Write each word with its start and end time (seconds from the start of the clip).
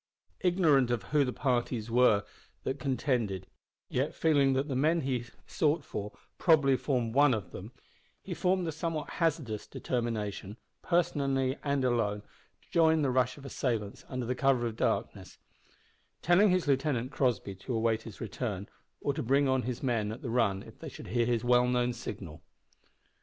Ignorant 0.39 0.89
of 0.89 1.03
who 1.13 1.23
the 1.23 1.31
parties 1.31 1.91
were 1.91 2.25
that 2.63 2.79
contended, 2.79 3.45
yet 3.87 4.15
feeling 4.15 4.55
pretty 4.55 4.55
sure 4.55 4.63
that 4.63 4.67
the 4.67 4.75
men 4.75 5.01
he 5.01 5.25
sought 5.45 5.83
for 5.83 6.11
probably 6.39 6.75
formed 6.75 7.13
one 7.13 7.35
of 7.35 7.51
them, 7.51 7.71
he 8.23 8.33
formed 8.33 8.65
the 8.65 8.71
somewhat 8.71 9.11
hazardous 9.21 9.67
determination, 9.67 10.57
personally 10.81 11.55
and 11.63 11.85
alone, 11.85 12.21
to 12.63 12.71
join 12.71 13.03
the 13.03 13.11
rush 13.11 13.37
of 13.37 13.43
the 13.43 13.47
assailants, 13.47 14.03
under 14.09 14.33
cover 14.33 14.65
of 14.65 14.75
the 14.75 14.83
darkness; 14.83 15.37
telling 16.23 16.49
his 16.49 16.65
lieutenant, 16.65 17.11
Crossby, 17.11 17.53
to 17.59 17.75
await 17.75 18.01
his 18.01 18.19
return, 18.19 18.67
or 19.01 19.13
to 19.13 19.21
bring 19.21 19.47
on 19.47 19.61
his 19.61 19.83
men 19.83 20.11
at 20.11 20.23
the 20.23 20.31
run 20.31 20.63
if 20.63 20.79
they 20.79 20.89
should 20.89 21.09
hear 21.09 21.27
his 21.27 21.43
well 21.43 21.67
known 21.67 21.93
signal. 21.93 22.41